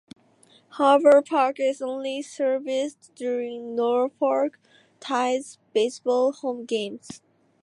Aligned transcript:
Harbor 0.69 1.21
Park 1.21 1.59
is 1.59 1.79
only 1.79 2.23
serviced 2.23 3.11
during 3.13 3.75
Norfolk 3.75 4.57
"Tides" 4.99 5.59
baseball 5.75 6.31
home 6.31 6.65
games. 6.65 7.21